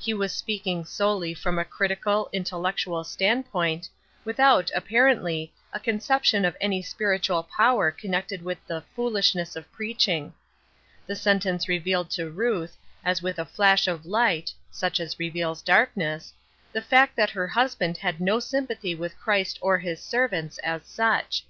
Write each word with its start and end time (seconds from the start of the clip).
He 0.00 0.12
was 0.12 0.32
speaking 0.34 0.84
solely 0.84 1.32
from 1.32 1.56
a 1.56 1.64
critical, 1.64 2.28
intellec 2.34 2.78
tual 2.84 3.06
standpoint, 3.06 3.88
without, 4.24 4.68
apparently, 4.74 5.52
a 5.72 5.78
concep 5.78 6.24
tion 6.24 6.44
of 6.44 6.56
any 6.60 6.82
spiritual 6.82 7.44
power 7.44 7.92
connected 7.92 8.42
with 8.42 8.58
the 8.66 8.82
"foolishness 8.96 9.54
of 9.54 9.70
preaching." 9.70 10.34
The 11.06 11.14
sentence 11.14 11.68
re 11.68 11.78
vealed 11.80 12.10
to 12.16 12.28
Ruth, 12.30 12.76
as 13.04 13.22
with 13.22 13.38
a 13.38 13.44
flash 13.44 13.86
of 13.86 14.04
light— 14.06 14.52
such 14.72 14.98
as 14.98 15.20
reveals 15.20 15.62
darkness— 15.62 16.32
the 16.72 16.82
fact 16.82 17.14
that 17.14 17.30
her 17.30 17.46
husband 17.46 17.98
had 17.98 18.20
no 18.20 18.40
sympathy 18.40 18.96
with 18.96 19.20
Christ 19.20 19.56
or 19.62 19.78
his 19.78 20.02
servants, 20.02 20.58
as 20.64 20.84
such. 20.84 21.44